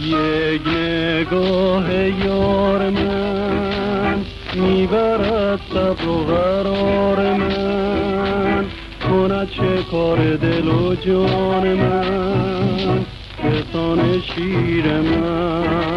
یک 0.00 0.62
نگاه 0.68 1.94
یار 2.26 2.90
من 2.90 4.16
می‌برد 4.54 5.60
صبر 5.74 6.08
و 6.08 6.24
قرار 6.24 7.34
من. 7.34 8.64
کند 9.08 9.50
چه 9.50 9.82
کار 9.90 10.36
دل 10.36 10.68
و 10.68 10.94
جان 10.94 11.74
من. 11.74 13.04
کسان 13.42 14.20
شیر 14.20 14.86
من. 14.86 15.93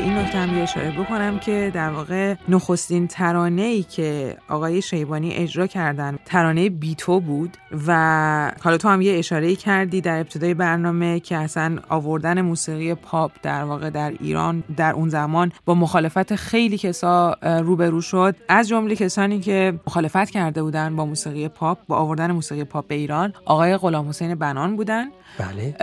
این 0.00 0.18
نکته 0.18 0.38
هم 0.38 0.62
اشاره 0.62 0.90
بکنم 0.90 1.38
که 1.38 1.70
در 1.74 1.90
واقع 1.90 2.34
نخستین 2.48 3.06
ترانه 3.06 3.62
ای 3.62 3.82
که 3.82 4.36
آقای 4.48 4.82
شیبانی 4.82 5.32
اجرا 5.32 5.66
کردن 5.66 6.18
ترانه 6.24 6.70
بیتو 6.70 7.20
بود 7.20 7.56
و 7.86 8.52
حالا 8.60 8.76
تو 8.76 8.88
هم 8.88 9.02
یه 9.02 9.18
اشاره 9.18 9.56
کردی 9.56 10.00
در 10.00 10.20
ابتدای 10.20 10.54
برنامه 10.54 11.20
که 11.20 11.36
اصلا 11.36 11.78
آوردن 11.88 12.40
موسیقی 12.40 12.94
پاپ 12.94 13.30
در 13.42 13.64
واقع 13.64 13.90
در 13.90 14.12
ایران 14.20 14.64
در 14.76 14.92
اون 14.92 15.08
زمان 15.08 15.52
با 15.64 15.74
مخالفت 15.74 16.34
خیلی 16.34 16.78
کسا 16.78 17.36
روبرو 17.42 18.00
شد. 18.00 18.36
از 18.48 18.68
جمله 18.68 18.96
کسانی 18.96 19.40
که 19.40 19.80
مخالفت 19.86 20.30
کرده 20.30 20.62
بودن 20.62 20.96
با 20.96 21.06
موسیقی 21.06 21.48
پاپ 21.48 21.78
با 21.88 21.96
آوردن 21.96 22.30
موسیقی 22.32 22.64
پاپ 22.64 22.86
به 22.86 22.94
ایران 22.94 23.32
آقای 23.44 23.76
غلام 23.76 24.08
حسین 24.08 24.34
بنان 24.34 24.76
بودن. 24.76 25.06
بله. 25.38 25.74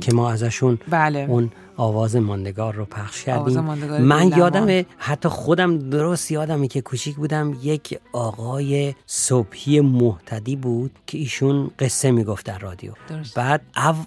که 0.00 0.14
ما 0.14 0.30
ازشون 0.30 0.78
بله. 0.90 1.26
اون 1.28 1.50
آواز 1.80 2.16
ماندگار 2.16 2.74
رو 2.74 2.84
پخش 2.84 3.24
کردیم. 3.24 3.60
من 4.00 4.28
یادم 4.28 4.84
حتی 4.98 5.28
خودم 5.28 5.78
درست 5.78 6.30
یادمه 6.30 6.68
که 6.68 6.80
کوچیک 6.80 7.16
بودم 7.16 7.56
یک 7.62 7.98
آقای 8.12 8.94
صبحی 9.06 9.80
محتدی 9.80 10.56
بود 10.56 10.90
که 11.06 11.18
ایشون 11.18 11.70
قصه 11.78 12.10
می‌گفت 12.10 12.46
در 12.46 12.58
رادیو. 12.58 12.92
بعد 13.36 13.62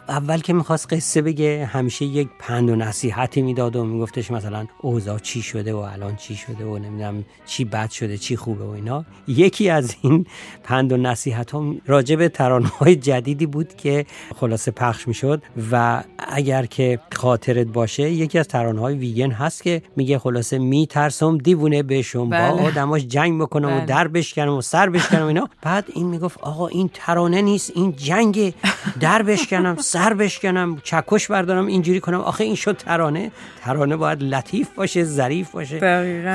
اول 0.10 0.40
که 0.40 0.54
می‌خواست 0.54 0.94
قصه 0.94 1.22
بگه 1.22 1.66
همیشه 1.66 2.06
یک 2.06 2.28
پند 2.40 2.70
و 2.70 2.76
نصیحتی 2.76 3.42
می‌داد 3.42 3.76
و 3.76 3.84
میگفتش 3.84 4.32
مثلا 4.32 4.66
اوضاع 4.82 5.20
چی 5.20 5.42
شده 5.42 5.74
و 5.74 5.78
الان 5.78 6.16
چی 6.16 6.36
شده 6.36 6.66
و 6.66 6.78
نمی‌دونم 6.78 7.26
چی 7.46 7.66
بد 7.66 7.90
شده 7.90 8.18
چی 8.18 8.36
خوبه 8.36 8.66
و 8.66 8.70
اینا. 8.70 9.06
یکی 9.28 9.70
از 9.70 9.96
این 10.02 10.26
پند 10.64 10.92
و 10.92 10.98
نصیحت 10.98 11.52
ها 11.52 11.76
راجع 11.86 12.16
به 12.16 12.32
های 12.80 12.96
جدیدی 12.96 13.46
بود 13.46 13.76
که 13.76 14.06
خلاصه 14.36 14.72
پخش 14.72 15.08
می‌شد 15.08 15.42
و 15.72 16.04
اگر 16.28 16.66
که 16.66 17.00
خاطر 17.16 17.63
باشه 17.72 18.12
یکی 18.12 18.40
از 18.40 18.48
ترانه 18.48 18.82
های 18.82 18.96
ویگن 18.96 19.32
هست 19.32 19.64
که 19.64 19.82
میگه 19.96 20.20
خلاصه 20.20 20.58
میترسم 20.58 21.38
دیوونه 21.38 21.84
بشم 21.84 22.30
بله. 22.30 22.52
با 22.52 22.58
آدماش 22.64 23.06
جنگ 23.06 23.42
بکنم 23.42 23.70
بله. 23.70 23.84
و 23.84 23.86
در 23.86 24.08
بشکنم 24.08 24.54
و 24.54 24.62
سر 24.62 24.90
بشکنم 24.90 25.28
اینا. 25.28 25.50
بعد 25.62 25.86
این 25.94 26.08
می‌گفت 26.08 26.38
آقا 26.42 26.68
این 26.68 26.90
ترانه 26.94 27.42
نیست 27.42 27.72
این 27.76 27.96
جنگ 27.96 28.54
در 29.00 29.22
بشکنم 29.24 29.76
سر 29.80 30.14
بشکنم 30.14 30.78
چکش 30.84 31.28
بردارم 31.28 31.68
اینجوری 31.68 32.00
کنم. 32.00 32.20
آخه 32.20 32.44
این 32.44 32.56
شد 32.56 32.78
ترانه. 32.78 33.32
ترانه 33.62 33.96
باید 33.96 34.24
لطیف 34.24 34.70
باشه 34.76 35.04
ظریف 35.04 35.52
باشه. 35.52 35.80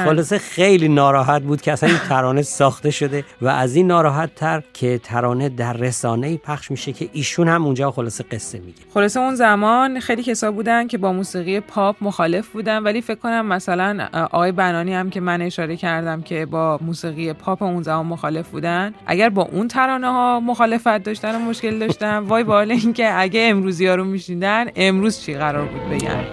خلاصه 0.04 0.38
خیلی 0.38 0.88
ناراحت 0.88 1.42
بود 1.42 1.60
که 1.60 1.72
اصلا 1.72 1.88
این 1.88 1.98
ترانه 2.08 2.42
ساخته 2.42 2.90
شده. 2.90 3.24
و 3.42 3.48
از 3.48 3.76
این 3.76 3.86
ناراحت 3.86 4.34
تر 4.34 4.62
که 4.74 5.00
ترانه 5.04 5.48
در 5.48 5.72
رسانه 5.72 6.36
پخش 6.36 6.70
میشه 6.70 6.92
که 6.92 7.08
ایشون 7.12 7.48
هم 7.48 7.64
اونجا 7.64 7.90
خلاصه 7.90 8.24
قصه 8.24 8.58
میگه. 8.58 8.78
خلاصه 8.94 9.20
اون 9.20 9.34
زمان 9.34 10.00
خیلی 10.00 10.22
کسا 10.22 10.52
بودن 10.52 10.86
که 10.86 10.98
با 10.98 11.12
موسیقی 11.18 11.60
پاپ 11.60 11.96
مخالف 12.00 12.48
بودن 12.48 12.82
ولی 12.82 13.00
فکر 13.00 13.18
کنم 13.18 13.46
مثلا 13.46 14.08
آقای 14.12 14.52
بنانی 14.52 14.94
هم 14.94 15.10
که 15.10 15.20
من 15.20 15.42
اشاره 15.42 15.76
کردم 15.76 16.22
که 16.22 16.46
با 16.46 16.78
موسیقی 16.82 17.32
پاپ 17.32 17.62
اون 17.62 17.82
زمان 17.82 18.06
مخالف 18.06 18.48
بودن 18.48 18.94
اگر 19.06 19.28
با 19.28 19.42
اون 19.42 19.68
ترانه 19.68 20.06
ها 20.06 20.40
مخالفت 20.40 21.02
داشتن 21.02 21.34
و 21.34 21.38
مشکل 21.38 21.78
داشتن 21.78 22.18
وای 22.18 22.44
بالا 22.44 22.74
اینکه 22.74 23.20
اگه 23.20 23.48
امروزی 23.50 23.86
ها 23.86 23.94
رو 23.94 24.04
میشیدن 24.04 24.66
امروز 24.76 25.20
چی 25.20 25.34
قرار 25.34 25.64
بود 25.64 25.90
بگن؟ 25.90 26.24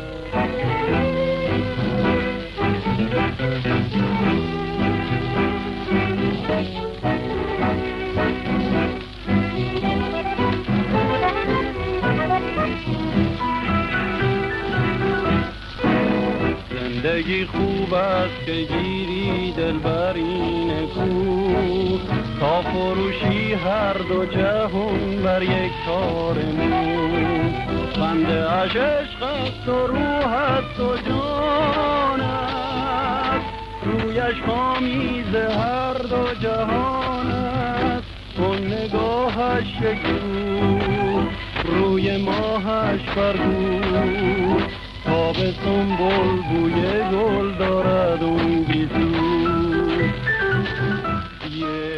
زندگی 17.16 17.46
خوب 17.46 17.94
است 17.94 18.46
که 18.46 18.52
گیری 18.52 19.54
دل 19.58 19.78
این 20.16 20.88
کو. 20.88 22.00
تا 22.40 22.62
فروشی 22.62 23.54
هر 23.54 23.94
دو 23.94 24.26
جهون 24.26 25.24
بر 25.24 25.44
یک 25.44 25.72
کار 25.86 26.36
نو 26.36 26.98
بنده 28.00 28.46
روحش 28.46 28.76
عشق 28.76 29.24
است 29.24 29.68
و 29.68 29.88
روح 29.88 30.34
است 30.34 30.80
و 30.80 30.98
جان 30.98 32.22
است. 32.22 33.46
رویش 33.86 34.44
آمیز 34.48 35.36
هر 35.36 35.94
دو 35.94 36.34
جهان 36.42 37.28
است. 37.28 38.08
اون 38.38 38.74
نگاهش 38.74 39.64
شکو 39.80 40.18
روی 41.66 42.18
ماهش 42.18 43.02
فرگو 43.16 43.76
تاب 45.16 45.36
سنبول 45.36 46.42
بوی 46.50 46.74
گل 47.12 47.58
دارد 47.60 48.24
اون 48.24 48.64
بیزو. 48.64 49.55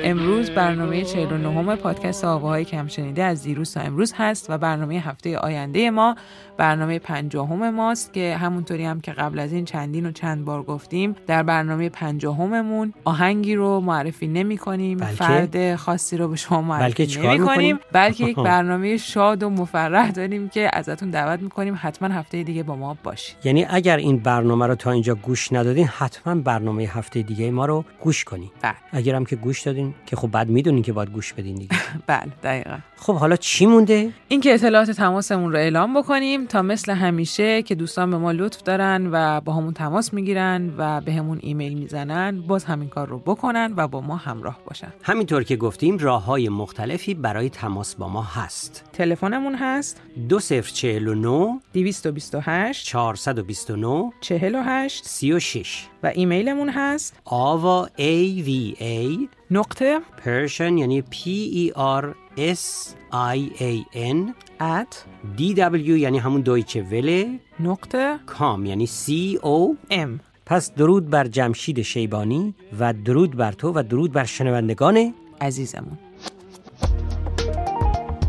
امروز 0.03 0.49
برنامه 0.49 1.03
49 1.03 1.75
پادکست 1.75 2.25
آواهای 2.25 2.65
کم 2.65 2.87
شنیده 2.87 3.23
از 3.23 3.43
دیروز 3.43 3.73
تا 3.73 3.81
امروز 3.81 4.13
هست 4.17 4.49
و 4.49 4.57
برنامه 4.57 4.95
هفته 4.95 5.37
آینده 5.37 5.89
ما 5.89 6.15
برنامه 6.57 6.99
پنجاهم 6.99 7.69
ماست 7.69 8.13
که 8.13 8.37
همونطوری 8.37 8.85
هم 8.85 9.01
که 9.01 9.11
قبل 9.11 9.39
از 9.39 9.53
این 9.53 9.65
چندین 9.65 10.05
و 10.05 10.11
چند 10.11 10.45
بار 10.45 10.63
گفتیم 10.63 11.15
در 11.27 11.43
برنامه 11.43 11.89
پنجاهممون 11.89 12.93
آهنگی 13.05 13.55
رو 13.55 13.79
معرفی 13.79 14.27
نمی 14.27 14.57
کنیم 14.57 14.97
بلکه؟ 14.97 15.13
فرد 15.13 15.75
خاصی 15.75 16.17
رو 16.17 16.27
به 16.27 16.35
شما 16.35 16.61
بلکه 16.61 16.73
معرفی 16.73 17.07
چیکار 17.07 17.29
نمی 17.29 17.45
کنیم 17.45 17.57
می‌کنیم؟ 17.57 17.79
بلکه 17.91 18.25
یک 18.25 18.35
برنامه 18.51 18.97
شاد 18.97 19.43
و 19.43 19.49
مفرح 19.49 20.11
داریم 20.11 20.49
که 20.49 20.69
ازتون 20.73 21.09
دعوت 21.09 21.41
می‌کنیم 21.41 21.79
حتما 21.81 22.07
هفته 22.07 22.43
دیگه 22.43 22.63
با 22.63 22.75
ما 22.75 22.97
باشید 23.03 23.35
یعنی 23.43 23.65
اگر 23.69 23.97
این 23.97 24.17
برنامه 24.17 24.67
رو 24.67 24.75
تا 24.75 24.91
اینجا 24.91 25.15
گوش 25.15 25.53
ندادین 25.53 25.87
حتما 25.87 26.35
برنامه 26.35 26.83
هفته 26.83 27.21
دیگه 27.21 27.51
ما 27.51 27.65
رو 27.65 27.85
گوش 28.01 28.23
کنین 28.23 28.49
بله 28.61 28.73
اگر 28.91 29.15
هم 29.15 29.25
که 29.25 29.35
گوش 29.35 29.56
دادین 29.61 29.93
که 30.05 30.15
خب 30.15 30.27
بعد 30.27 30.49
می‌دونین 30.49 30.83
که 30.83 30.93
باید 30.93 31.09
گوش 31.11 31.33
بدین 31.33 31.55
دیگه. 31.55 31.75
بله 32.07 32.31
دقیقا. 32.43 32.77
خب 32.95 33.15
حالا 33.15 33.35
چی 33.35 33.65
مونده؟ 33.65 34.09
اینکه 34.27 34.53
اطلاعات 34.53 34.91
تماسمون 34.91 35.51
رو 35.51 35.57
اعلام 35.57 35.99
بکنیم 35.99 36.45
تا 36.45 36.61
مثل 36.61 36.91
همیشه 36.91 37.61
که 37.61 37.75
دوستان 37.75 38.11
به 38.11 38.17
ما 38.17 38.31
لطف 38.31 38.63
دارن 38.63 39.09
و 39.11 39.41
با 39.41 39.53
همون 39.53 39.73
تماس 39.73 40.13
می‌گیرن 40.13 40.73
و 40.77 41.01
به 41.01 41.13
همون 41.13 41.39
ایمیل 41.41 41.73
می‌زنن 41.73 42.41
باز 42.41 42.65
همین 42.65 42.89
کار 42.89 43.07
رو 43.07 43.19
بکنن 43.19 43.73
و 43.77 43.87
با 43.87 44.01
ما 44.01 44.15
همراه 44.15 44.59
باشن. 44.65 44.93
همینطور 45.03 45.43
که 45.43 45.55
گفتیم 45.55 45.97
راه 45.97 46.25
های 46.25 46.49
مختلفی 46.49 47.13
برای 47.13 47.49
تماس 47.49 47.95
با 47.95 48.07
ما 48.09 48.21
هست. 48.21 48.83
تلفنمون 48.93 49.55
هست؟ 49.55 50.01
2049 50.29 51.59
228 51.73 52.85
429 52.85 54.11
48 54.21 55.05
36 55.05 55.87
و 56.03 56.11
ایمیلمون 56.15 56.69
هست؟ 56.69 57.19
آوا 57.25 57.87
A 57.97 58.45
V 58.45 58.75
A 58.79 59.27
نقطه 59.51 59.99
Persian 60.25 60.59
یعنی 60.59 61.01
P 61.01 61.15
E 61.53 61.77
R 61.77 62.05
S 62.37 62.95
I 63.35 63.61
A 63.61 63.95
N. 63.95 64.33
at 64.59 64.95
D 65.37 65.55
W 65.55 65.89
یعنی 65.89 66.17
همون 66.17 66.41
دویچه 66.41 66.81
وله. 66.81 67.39
نقطه 67.59 68.19
کام 68.25 68.65
یعنی 68.65 68.87
C 68.87 69.09
O. 69.37 69.91
M. 69.93 70.19
پس 70.45 70.73
درود 70.73 71.09
بر 71.09 71.27
جمشید 71.27 71.81
شیبانی 71.81 72.55
و 72.79 72.93
درود 72.93 73.35
بر 73.35 73.51
تو 73.51 73.71
و 73.75 73.83
درود 73.83 74.11
بر 74.11 74.25
شنوندگان 74.25 75.13
عزیزمون. 75.41 75.97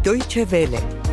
Deutsche 0.05 0.45
Welle 0.53 1.08